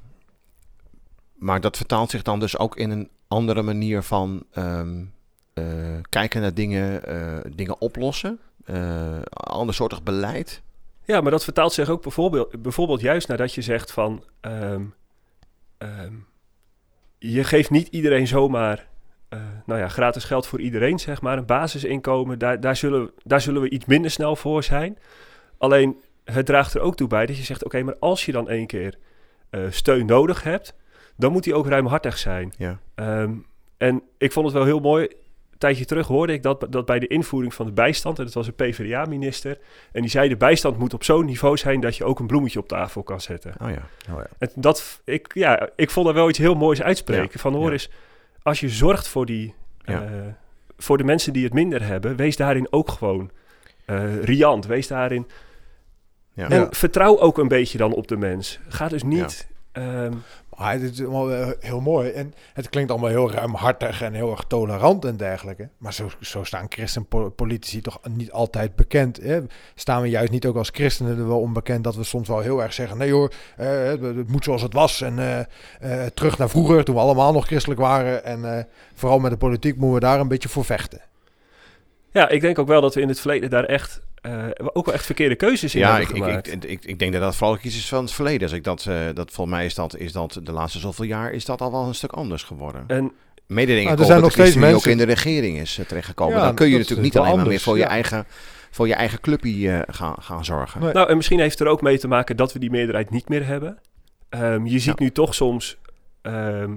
[1.34, 5.12] maar dat vertaalt zich dan dus ook in een andere manier van um,
[5.54, 10.62] uh, kijken naar dingen, uh, dingen oplossen, uh, andersoortig beleid.
[11.06, 14.24] Ja, maar dat vertaalt zich ook bijvoorbeeld, bijvoorbeeld juist nadat je zegt van...
[14.40, 14.94] Um,
[15.78, 16.26] um,
[17.18, 18.88] je geeft niet iedereen zomaar
[19.30, 21.38] uh, nou ja, gratis geld voor iedereen, zeg maar.
[21.38, 24.98] Een basisinkomen, daar, daar, zullen, daar zullen we iets minder snel voor zijn.
[25.58, 27.64] Alleen, het draagt er ook toe bij dat je zegt...
[27.64, 28.98] oké, okay, maar als je dan één keer
[29.50, 30.74] uh, steun nodig hebt...
[31.16, 32.52] dan moet die ook ruimhartig zijn.
[32.58, 32.78] Ja.
[32.94, 35.08] Um, en ik vond het wel heel mooi
[35.56, 38.34] een tijdje terug hoorde ik dat, dat bij de invoering van de bijstand, en dat
[38.34, 39.58] was een PvdA-minister,
[39.92, 42.58] en die zei de bijstand moet op zo'n niveau zijn dat je ook een bloemetje
[42.58, 43.54] op tafel kan zetten.
[43.62, 43.88] Oh ja.
[44.14, 44.26] Oh ja.
[44.38, 47.30] En dat, ik, ja, ik vond er wel iets heel moois uitspreken.
[47.32, 47.38] Ja.
[47.38, 47.72] Van hoor Ja.
[47.72, 47.90] eens,
[48.42, 50.02] als je zorgt voor, die, Ja.
[50.02, 50.10] eh,
[50.78, 53.30] voor de mensen die het minder hebben, wees daarin ook gewoon
[53.84, 54.66] eh, riant.
[54.66, 55.26] Wees daarin.
[56.32, 56.48] Ja.
[56.48, 56.66] En Ja.
[56.70, 58.58] vertrouw ook een beetje dan op de mens.
[58.68, 59.48] Ga dus niet.
[59.72, 60.12] ehm,
[60.58, 62.10] Ah, het is allemaal eh, heel mooi.
[62.10, 65.68] En het klinkt allemaal heel ruimhartig en heel erg tolerant en dergelijke.
[65.78, 69.16] Maar zo, zo staan christenpolitici toch niet altijd bekend.
[69.22, 69.40] Hè?
[69.74, 72.62] Staan we juist niet ook als christenen er wel onbekend dat we soms wel heel
[72.62, 75.00] erg zeggen: nee hoor, eh, het, moet zoals het was.
[75.00, 75.46] En
[75.80, 78.24] eh, terug naar vroeger, toen we allemaal nog christelijk waren.
[78.24, 81.00] En vooral met de politiek moeten we daar een beetje voor vechten.
[82.10, 84.94] Ja, ik denk ook wel dat we in het verleden daar echt eh, ook wel
[84.94, 86.52] echt verkeerde keuzes in Ja, ik, hebben ik, gemaakt.
[86.52, 88.42] ik, ik, ik denk dat dat vooral iets is van het verleden.
[88.42, 91.32] Als ik dat, eh, dat volgens mij is dat, is dat de laatste zoveel jaar
[91.32, 92.84] is dat al wel een stuk anders geworden.
[92.86, 93.12] en
[93.46, 95.58] Mede denk ik Maar er ook zijn dat nog steeds mensen- ook in de regering
[95.58, 96.36] is eh, terechtgekomen.
[96.36, 98.24] Ja, dan kun je natuurlijk niet alleen maar meer voor je eigen,
[98.70, 100.80] voor je eigen clubje eh, gaan, gaan zorgen.
[100.80, 100.92] Nee.
[100.92, 103.28] Nou, en misschien heeft het er ook mee te maken dat we die meerderheid niet
[103.28, 103.78] meer hebben.
[104.28, 105.04] Ehm, je ziet Ja.
[105.04, 105.76] nu toch soms
[106.22, 106.70] ehm,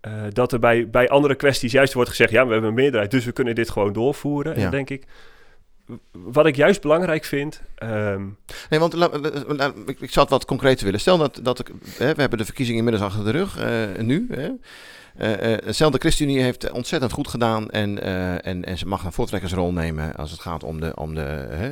[0.00, 3.10] eh, dat er bij, bij andere kwesties juist wordt gezegd: ja, we hebben een meerderheid,
[3.10, 4.54] dus we kunnen dit gewoon doorvoeren.
[4.54, 5.04] En denk ik,
[6.12, 7.60] wat ik juist belangrijk vind.
[7.74, 8.22] ehm,
[8.70, 11.00] Nee, want la- la- la- ik, ik zou het wat concreter willen.
[11.00, 14.26] Stel dat, dat ik, hè, we hebben de verkiezingen inmiddels achter de rug, eh, nu.
[14.30, 14.48] Hè.
[15.16, 19.04] Eh, eh, stel de ChristenUnie heeft ontzettend goed gedaan en, eh, en, en ze mag
[19.04, 21.20] een voortrekkersrol nemen als het gaat om de, om de,
[21.50, 21.68] hè,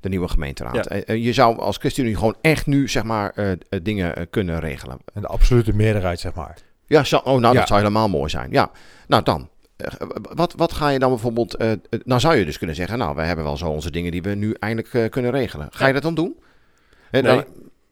[0.00, 0.88] de nieuwe gemeenteraad.
[1.06, 1.14] Ja.
[1.14, 4.98] Je zou als ChristenUnie gewoon echt nu zeg maar dingen kunnen regelen.
[5.14, 6.56] En de absolute meerderheid, zeg maar.
[6.86, 7.58] Ja, zo, oh, nou Ja.
[7.58, 8.50] dat zou helemaal mooi zijn.
[8.50, 8.70] Ja,
[9.06, 9.48] nou dan.
[9.76, 9.92] Eh,
[10.34, 11.54] Wat, wat ga je dan bijvoorbeeld...
[11.56, 12.98] eh, eh, nou zou je dus kunnen zeggen...
[12.98, 15.68] Nou, we hebben wel zo onze dingen die we nu eindelijk kunnen regelen.
[15.70, 16.36] Ga je dat dan doen?
[17.10, 17.34] Eh, Nee.
[17.34, 17.44] dan-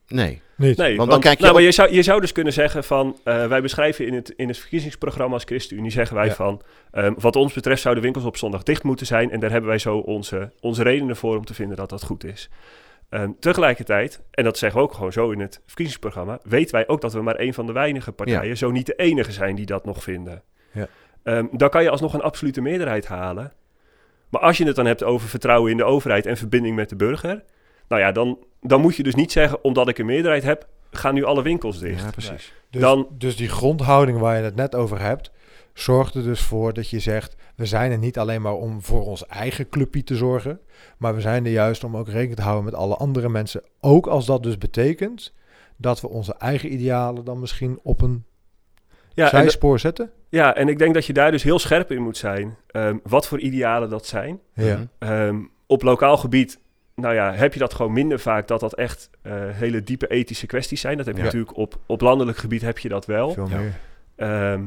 [0.09, 0.43] nee.
[0.57, 0.77] Niet.
[0.77, 2.85] nee, dan want, kijk je nou, op- maar je, zou, je zou dus kunnen zeggen
[2.85, 6.35] van, eh, wij beschrijven in het, in het verkiezingsprogramma als ChristenUnie, zeggen wij Ja.
[6.35, 9.69] van, ehm, wat ons betreft zouden winkels op zondag dicht moeten zijn en daar hebben
[9.69, 12.49] wij zo onze, onze redenen voor om te vinden dat dat goed is.
[13.09, 17.01] Ehm, tegelijkertijd, en dat zeggen we ook gewoon zo in het verkiezingsprogramma, weten wij ook
[17.01, 19.85] dat we maar een van de weinige partijen, zo niet de enige zijn die dat
[19.85, 20.43] nog vinden.
[20.73, 20.87] Ja.
[21.25, 23.53] Ehm, dan kan je alsnog een absolute meerderheid halen.
[24.29, 26.97] Maar als je het dan hebt over vertrouwen in de overheid en verbinding met de
[26.97, 27.45] burger,
[27.89, 31.15] nou ja, dan, dan moet je dus niet zeggen, omdat ik een meerderheid heb, gaan
[31.15, 32.03] nu alle winkels dicht.
[32.05, 32.53] Ja, precies.
[32.71, 35.31] Dus, Dan- dus die grondhouding waar je het net over hebt,
[35.75, 39.05] zorgt er dus voor dat je zegt: we zijn er niet alleen maar om voor
[39.07, 40.61] ons eigen clubje te zorgen,
[40.99, 43.63] maar we zijn er juist om ook rekening te houden met alle andere mensen.
[43.81, 45.33] Ook als dat dus betekent
[45.77, 48.25] dat we onze eigen idealen dan misschien op een
[49.15, 50.11] Ja, zijspoor zetten.
[50.35, 52.57] Ja, en ik denk dat je daar dus heel scherp in moet zijn.
[52.67, 54.41] ehm, wat voor idealen dat zijn.
[54.55, 54.75] Ja.
[54.77, 54.85] Mhm.
[54.99, 56.59] Ehm, op lokaal gebied,
[56.95, 60.47] nou ja, heb je dat gewoon minder vaak dat dat echt eh, hele diepe ethische
[60.47, 60.97] kwesties zijn.
[60.97, 61.27] Dat heb je Ja.
[61.27, 63.31] natuurlijk op, op landelijk gebied heb je dat wel.
[63.33, 63.59] Veel Ja.
[63.59, 63.73] meer.
[64.17, 64.63] Ehm,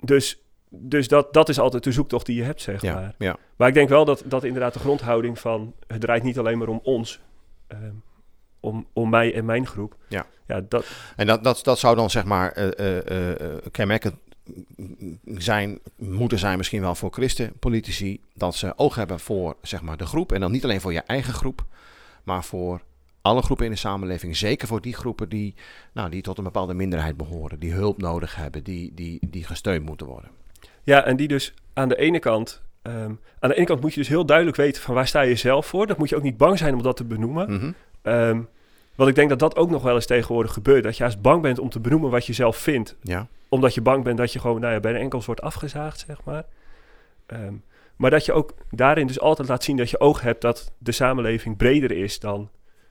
[0.00, 3.14] dus dus dat, dat is altijd de zoektocht die je hebt, zeg Ja, maar.
[3.18, 3.36] ja.
[3.56, 5.74] Maar ik denk wel dat, dat inderdaad de grondhouding van...
[5.86, 7.20] het draait niet alleen maar om ons,
[7.66, 7.92] ehm,
[8.60, 9.96] om, om mij en mijn groep.
[10.08, 10.26] Ja.
[10.46, 14.14] ja dat, En dat, dat, dat zou dan zeg maar eh, eh, eh, kenmerkend
[15.24, 20.06] zijn, moeten zijn misschien wel voor christenpolitici, dat ze oog hebben voor zeg maar de
[20.06, 20.32] groep.
[20.32, 21.64] En dan niet alleen voor je eigen groep,
[22.22, 22.80] maar voor
[23.22, 24.36] alle groepen in de samenleving.
[24.36, 25.54] Zeker voor die groepen die,
[25.92, 29.84] nou, die tot een bepaalde minderheid behoren, die hulp nodig hebben, die, die, die gesteund
[29.84, 30.30] moeten worden.
[30.82, 32.62] Ja, en die dus aan de ene kant...
[32.82, 35.36] ehm, aan de ene kant moet je dus heel duidelijk weten van waar sta je
[35.36, 35.86] zelf voor.
[35.86, 37.52] Dat moet je ook niet bang zijn om dat te benoemen.
[37.52, 37.72] Mhm.
[38.08, 38.40] Ehm,
[38.94, 40.82] want ik denk dat dat ook nog wel eens tegenwoordig gebeurt.
[40.82, 42.96] Dat je juist bang bent om te benoemen wat je zelf vindt.
[43.02, 46.04] Ja, Omdat je bang bent dat je gewoon nou ja, bij de enkels wordt afgezaagd,
[46.06, 46.44] zeg maar.
[47.26, 47.52] Ehm,
[47.96, 50.92] maar dat je ook daarin dus altijd laat zien dat je oog hebt dat de
[50.92, 52.48] samenleving breder is dan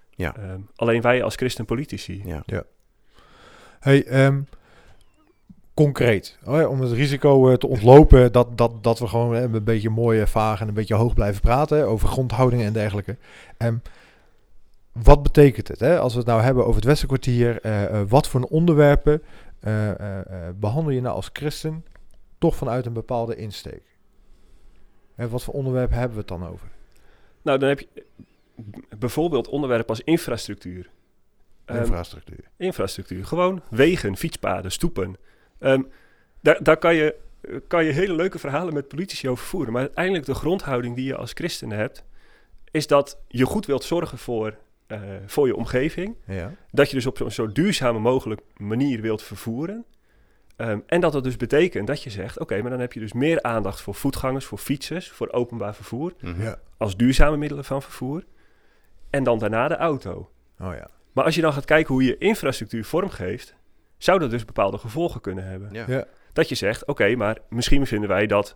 [0.09, 0.35] Ja.
[0.35, 2.21] ehm, alleen wij als christenpolitici.
[2.25, 2.63] ja.
[3.79, 4.41] Hey, ehm,
[5.73, 9.41] concreet, oh ja, om het risico eh, te ontlopen dat, dat, dat we gewoon eh,
[9.41, 13.17] een beetje mooi vaag en een beetje hoog blijven praten over grondhoudingen en dergelijke.
[13.57, 13.75] Ehm,
[15.03, 17.61] wat betekent het hè, als we het nou hebben over het Westerkwartier?
[17.61, 19.21] eh, eh, wat voor onderwerpen
[19.59, 21.85] eh, eh, eh, behandel je nou als christen
[22.37, 23.81] toch vanuit een bepaalde insteek?
[25.15, 26.67] En wat voor onderwerpen hebben we het dan over?
[27.41, 27.87] Nou, dan heb je
[28.97, 30.89] bijvoorbeeld onderwerpen als infrastructuur.
[31.65, 32.43] Ehm, Infrastructuur.
[32.57, 33.25] infrastructuur.
[33.25, 35.15] Gewoon wegen, fietspaden, stoepen.
[35.59, 35.81] Ehm,
[36.41, 37.15] daar daar kan, je,
[37.67, 39.73] kan je hele leuke verhalen met politici over voeren.
[39.73, 42.03] Maar uiteindelijk de grondhouding die je als christen hebt...
[42.71, 44.57] is dat je goed wilt zorgen voor,
[44.87, 46.15] eh, voor je omgeving.
[46.25, 46.53] Ja.
[46.71, 49.85] Dat je dus op zo'n zo duurzame mogelijk manier wilt vervoeren.
[50.55, 52.39] Ehm, en dat dat dus betekent dat je zegt...
[52.39, 55.09] oké, maar dan heb je dus meer aandacht voor voetgangers, voor fietsers...
[55.09, 56.41] voor openbaar vervoer Mhm.
[56.41, 56.59] ja.
[56.77, 58.23] als duurzame middelen van vervoer.
[59.09, 60.29] En dan daarna de auto.
[60.59, 60.89] Oh ja.
[61.11, 63.55] Maar als je dan gaat kijken hoe je infrastructuur vormgeeft,
[63.97, 65.69] zou dat dus bepaalde gevolgen kunnen hebben.
[65.71, 65.85] Ja.
[65.87, 66.05] Ja.
[66.33, 68.55] Dat je zegt, oké, maar misschien vinden wij dat,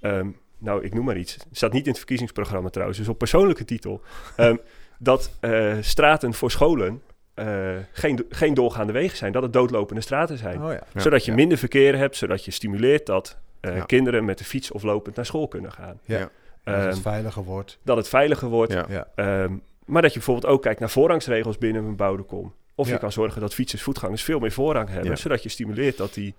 [0.00, 3.18] ehm, nou ik noem maar iets, het staat niet in het verkiezingsprogramma trouwens, dus op
[3.18, 4.02] persoonlijke titel,
[4.36, 4.56] ehm,
[5.02, 7.02] dat eh, straten voor scholen
[7.34, 10.62] eh, geen, geen doorgaande wegen zijn, dat het doodlopende straten zijn.
[10.62, 10.82] Oh ja.
[10.94, 11.00] Ja.
[11.00, 11.36] Zodat je Ja.
[11.36, 13.84] minder verkeer hebt, zodat je stimuleert dat eh, Ja.
[13.84, 15.98] kinderen met de fiets of lopend naar school kunnen gaan.
[16.04, 16.18] Ja.
[16.18, 16.30] Ja.
[16.64, 17.78] Dat het Ehm, veiliger wordt.
[17.82, 18.72] dat het veiliger wordt.
[18.72, 18.86] Ja.
[18.88, 19.08] Ja.
[19.14, 19.52] Ehm,
[19.84, 22.54] maar dat je bijvoorbeeld ook kijkt naar voorrangsregels binnen een bebouwde kom.
[22.74, 22.92] Of Ja.
[22.92, 25.16] je kan zorgen dat fietsers, voetgangers veel meer voorrang hebben, Ja.
[25.16, 26.34] zodat je stimuleert dat die...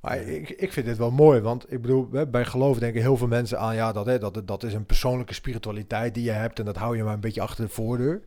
[0.00, 3.16] Maar ik, ik vind dit wel mooi, want ik bedoel, hè, bij geloof denken heel
[3.16, 6.58] veel mensen aan, ja, dat, hè, dat, dat is een persoonlijke spiritualiteit die je hebt
[6.58, 8.22] en dat hou je maar een beetje achter de voordeur.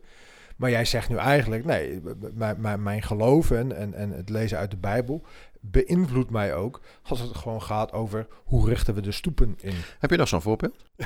[0.56, 2.00] Maar jij zegt nu eigenlijk, nee,
[2.34, 5.24] mijn, mijn, mijn geloof en, en, en het lezen uit de Bijbel
[5.70, 9.74] beïnvloedt mij ook als het gewoon gaat over hoe richten we de stoepen in.
[9.98, 10.84] Heb je nog zo'n voorbeeld?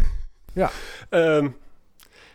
[1.11, 1.49] Ehm,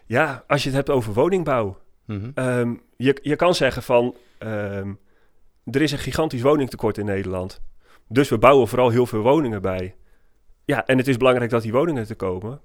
[0.06, 1.78] ja, als je het hebt over woningbouw.
[2.06, 2.32] Mhm.
[2.34, 4.93] Ehm, je, je kan zeggen van, ehm,
[5.65, 7.62] er is een gigantisch woningtekort in Nederland.
[8.08, 9.96] Dus we bouwen vooral heel veel woningen bij.
[10.66, 12.62] Ja, en het is belangrijk dat die woningen er komen.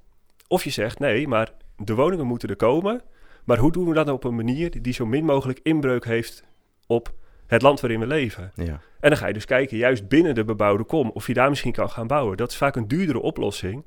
[0.48, 3.03] Of je zegt, nee, maar de woningen moeten er komen.
[3.44, 6.44] Maar hoe doen we dat op een manier die zo min mogelijk inbreuk heeft
[6.87, 7.12] op
[7.46, 8.53] het land waarin we leven?
[8.55, 8.81] Ja.
[9.01, 11.72] En dan ga je dus kijken, juist binnen de bebouwde kom, of je daar misschien
[11.72, 12.37] kan gaan bouwen.
[12.37, 13.85] Dat is vaak een duurdere oplossing.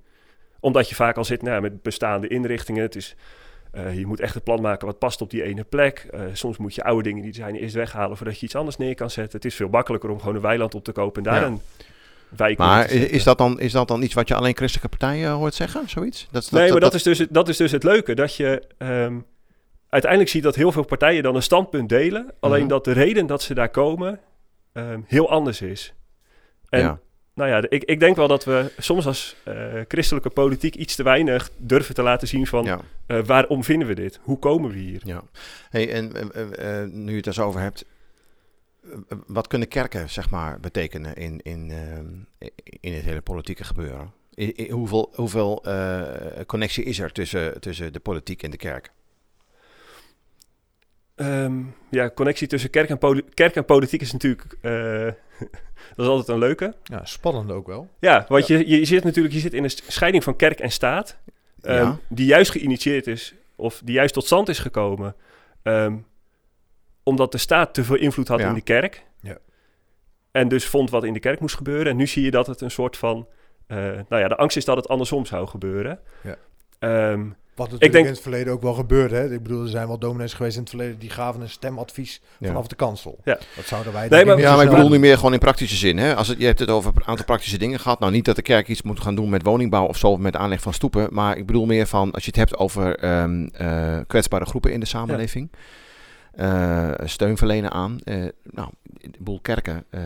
[0.60, 2.82] Omdat je vaak al zit nou, met bestaande inrichtingen.
[2.82, 3.16] Het is,
[3.72, 6.08] eh, je moet echt een plan maken wat past op die ene plek.
[6.12, 8.78] Eh, soms moet je oude dingen die er zijn eerst weghalen voordat je iets anders
[8.78, 9.36] neer kan zetten.
[9.36, 11.48] Het is veel makkelijker om gewoon een weiland op te kopen en daar Ja.
[11.48, 11.62] een
[12.30, 15.30] wijk Maar te is, dat dan, is dat dan iets wat je alleen christelijke partijen
[15.32, 15.90] hoort zeggen?
[15.90, 16.28] Zoiets?
[16.32, 18.16] Dat, nee, maar dat, is dus, het- dat is dus het leuke.
[18.16, 19.20] Dat je ehm,
[19.90, 22.32] uiteindelijk ziet dat heel veel partijen dan een standpunt delen.
[22.40, 22.70] Alleen Mhm.
[22.70, 24.20] dat de reden dat ze daar komen
[24.74, 25.94] ehm, heel anders is.
[26.70, 27.00] En Ja.
[27.42, 31.04] Nou ja, ik, ik denk wel dat we soms als eh, christelijke politiek iets te
[31.04, 32.80] weinig durven te laten zien van Ja.
[33.06, 34.20] eh, waarom vinden we dit?
[34.24, 35.02] Hoe komen we hier?
[35.04, 35.24] Ja.
[35.70, 37.86] Hey, en eh, nu je het er zo over hebt,
[39.28, 41.72] wat kunnen kerken zeg maar betekenen in, in,
[42.80, 44.12] in het hele politieke gebeuren?
[44.36, 45.64] I- i- hoeveel hoeveel
[46.46, 48.92] connectie is er tussen, tussen de politiek en de kerk?
[51.16, 54.58] Ehm, ja, connectie tussen kerk en, kerk en politiek is natuurlijk
[55.96, 56.74] dat is altijd een leuke.
[56.84, 57.90] Ja, spannend ook wel.
[58.00, 61.18] Ja, want Je, je zit natuurlijk je zit in een scheiding van kerk en staat.
[61.62, 61.98] ehm, Ja.
[62.10, 65.16] Die juist geïnitieerd is, of die juist tot stand is gekomen.
[65.64, 65.96] ehm,
[67.04, 68.48] omdat de staat te veel invloed had Ja.
[68.48, 69.06] in de kerk.
[69.22, 69.38] Ja.
[70.32, 71.92] En dus vond wat in de kerk moest gebeuren.
[71.92, 73.28] En nu zie je dat het een soort van.
[73.68, 76.00] eh, nou ja, de angst is dat het andersom zou gebeuren.
[76.24, 76.36] Ja.
[76.80, 79.16] Ehm, Wat natuurlijk denk- in het verleden ook wel gebeurde.
[79.16, 79.34] Hè?
[79.34, 82.48] Ik bedoel, er zijn wel dominees geweest in het verleden die gaven een stemadvies Ja.
[82.48, 83.18] vanaf de kansel.
[83.24, 83.38] Ja.
[83.56, 85.34] Dat zouden wij Nee, denk ik maar- niet Ja, maar ik bedoel nu meer gewoon
[85.34, 85.98] in praktische zin.
[85.98, 86.16] Hè?
[86.16, 88.00] Als het, je hebt het over een aantal praktische dingen gehad.
[88.00, 90.36] Nou, niet dat de kerk iets moet gaan doen met woningbouw of zo, of met
[90.36, 91.08] aanleg van stoepen.
[91.12, 94.80] Maar ik bedoel meer van, als je het hebt over ehm, eh, kwetsbare groepen in
[94.80, 95.50] de samenleving.
[96.32, 98.00] eh, steun verlenen aan.
[98.04, 98.70] eh, nou,
[99.02, 100.02] een boel kerken eh,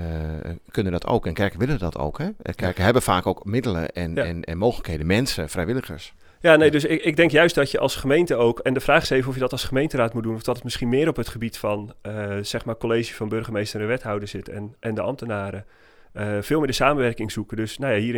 [0.71, 1.25] kunnen dat ook.
[1.25, 2.17] En kerken willen dat ook.
[2.17, 2.53] Hè?
[2.55, 4.23] Kerken hebben vaak ook middelen en, Ja.
[4.23, 5.05] en, en mogelijkheden.
[5.05, 6.13] Mensen, vrijwilligers.
[6.45, 9.01] Ja, nee, dus ik, ik denk juist dat je als gemeente ook, en de vraag
[9.01, 11.15] is even of je dat als gemeenteraad moet doen, of dat het misschien meer op
[11.15, 15.01] het gebied van, eh, zeg maar, college van burgemeester en wethouder zit en, en de
[15.01, 15.65] ambtenaren.
[16.13, 17.58] eh, veel meer de samenwerking zoeken.
[17.58, 18.15] Dus nou ja, hier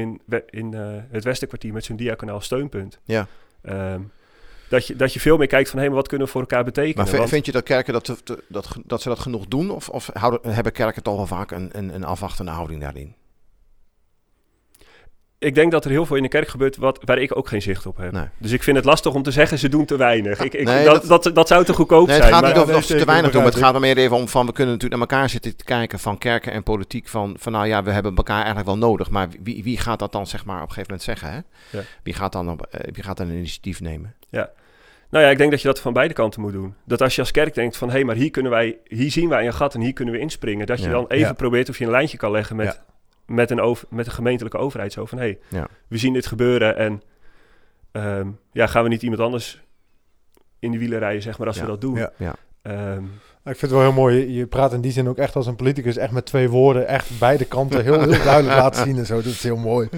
[0.49, 2.99] in, eh, het Westerkwartier met zo'n diaconaal steunpunt.
[3.03, 3.27] Ja.
[3.61, 4.01] Ehm,
[4.69, 6.63] dat, je, dat je veel meer kijkt van, hé, maar wat kunnen we voor elkaar
[6.63, 7.05] betekenen?
[7.05, 8.23] Maar Want- vind je dat kerken dat,
[8.85, 9.69] dat ze dat genoeg doen?
[9.71, 13.15] Of, of houden, hebben kerken toch wel vaak een, een, een afwachtende houding daarin?
[15.39, 17.61] Ik denk dat er heel veel in de kerk gebeurt wat, waar ik ook geen
[17.61, 18.11] zicht op heb.
[18.11, 18.25] Nee.
[18.37, 20.39] Dus ik vind het lastig om te zeggen, ze doen te weinig.
[20.39, 22.33] Ik, ik, Nee, dat, dat, dat, zou te goedkoop Nee, het zijn.
[22.33, 23.41] gaat maar- niet over of ze te weinig doen.
[23.43, 25.63] maar Het gaat er meer even om van we kunnen natuurlijk naar elkaar zitten te
[25.63, 27.07] kijken van kerken en politiek.
[27.07, 29.09] Van, van nou ja, we hebben elkaar eigenlijk wel nodig.
[29.09, 31.31] Maar wie, wie gaat dat dan zeg maar op een gegeven moment zeggen?
[31.31, 31.77] Hè?
[31.77, 31.83] Ja.
[32.03, 34.15] Wie, gaat dan op, eh, wie gaat dan een initiatief nemen?
[35.09, 36.73] Nou ja, ik denk dat je dat van beide kanten moet doen.
[36.85, 37.89] Dat als je als kerk denkt van...
[37.89, 40.65] hé, maar hier, kunnen wij, hier zien wij een gat en hier kunnen we inspringen...
[40.65, 40.91] dat je Ja.
[40.91, 41.33] dan even Ja.
[41.33, 42.86] probeert of je een lijntje kan leggen met, Ja.
[43.27, 44.93] Met, een, over, met een gemeentelijke overheid.
[44.93, 45.67] Zo van, hé, Ja.
[45.87, 47.01] we zien dit gebeuren en...
[47.91, 49.61] ehm, ja, gaan we niet iemand anders
[50.59, 51.61] in de wielen rijden, zeg maar, als Ja.
[51.61, 51.95] we dat doen.
[51.95, 52.11] Ja.
[52.17, 52.35] Ja.
[52.61, 53.03] Ehm,
[53.43, 54.33] Ik vind het wel heel mooi.
[54.33, 57.19] Je, praat in die zin ook echt als een politicus, echt met twee woorden, echt
[57.19, 59.15] beide kanten heel, heel duidelijk laten zien en zo.
[59.15, 59.89] Dat is heel mooi.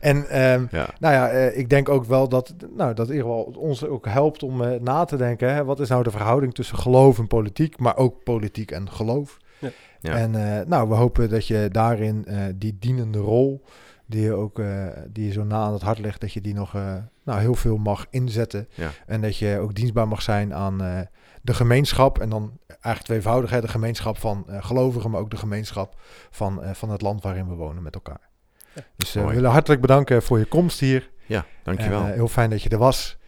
[0.00, 0.88] En ehm, Ja.
[1.00, 4.06] nou ja, eh, ik denk ook wel dat, nou, dat in ieder geval ons ook
[4.06, 5.54] helpt om eh, na te denken.
[5.54, 9.36] Hè, wat is nou de verhouding tussen geloof en politiek, maar ook politiek en geloof?
[9.58, 9.70] Ja.
[10.00, 10.16] Ja.
[10.16, 13.64] En eh, nou, we hopen dat je daarin eh, die dienende rol,
[14.06, 16.54] die je ook eh, die je zo na aan het hart ligt, dat je die
[16.54, 18.68] nog eh, nou, heel veel mag inzetten.
[18.74, 18.90] Ja.
[19.06, 21.00] En dat je ook dienstbaar mag zijn aan eh,
[21.42, 22.18] de gemeenschap.
[22.18, 26.62] En dan eigenlijk tweevoudig, hè, de gemeenschap van eh, gelovigen, maar ook de gemeenschap van,
[26.62, 28.28] eh, van het land waarin we wonen met elkaar.
[28.72, 28.82] Ja.
[28.96, 31.10] Dus eh, we willen hartelijk bedanken voor je komst hier.
[31.26, 32.00] Ja, dankjewel.
[32.00, 33.18] En, eh, heel fijn dat je er was.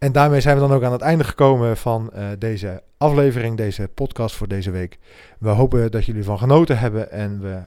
[0.00, 3.88] En daarmee zijn we dan ook aan het einde gekomen van eh, deze aflevering, deze
[3.94, 4.98] podcast voor deze week.
[5.38, 7.64] We hopen dat jullie van genoten hebben en we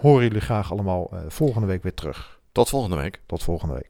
[0.00, 2.40] horen jullie graag allemaal eh, volgende week weer terug.
[2.52, 3.20] Tot volgende week.
[3.26, 3.89] Tot volgende week.